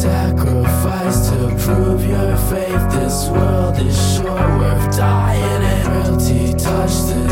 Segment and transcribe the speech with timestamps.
[0.00, 2.84] sacrifice to prove your faith.
[2.90, 5.84] This world is sure worth dying in.
[5.84, 7.29] Frailty touched